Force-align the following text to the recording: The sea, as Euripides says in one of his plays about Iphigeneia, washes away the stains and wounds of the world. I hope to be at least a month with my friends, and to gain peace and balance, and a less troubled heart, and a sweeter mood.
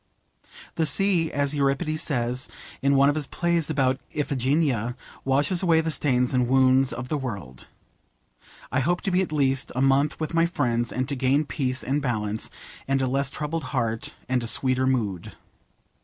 The 0.77 0.87
sea, 0.87 1.31
as 1.31 1.53
Euripides 1.53 2.01
says 2.01 2.49
in 2.81 2.95
one 2.95 3.07
of 3.07 3.13
his 3.13 3.27
plays 3.27 3.69
about 3.69 3.99
Iphigeneia, 4.15 4.95
washes 5.23 5.61
away 5.61 5.79
the 5.79 5.91
stains 5.91 6.33
and 6.33 6.47
wounds 6.47 6.91
of 6.91 7.07
the 7.07 7.19
world. 7.19 7.67
I 8.71 8.79
hope 8.79 9.01
to 9.01 9.11
be 9.11 9.21
at 9.21 9.31
least 9.31 9.71
a 9.75 9.81
month 9.83 10.19
with 10.19 10.33
my 10.33 10.47
friends, 10.47 10.91
and 10.91 11.07
to 11.07 11.15
gain 11.15 11.45
peace 11.45 11.83
and 11.83 12.01
balance, 12.01 12.49
and 12.87 12.99
a 12.99 13.05
less 13.05 13.29
troubled 13.29 13.65
heart, 13.77 14.15
and 14.27 14.41
a 14.41 14.47
sweeter 14.47 14.87
mood. 14.87 15.33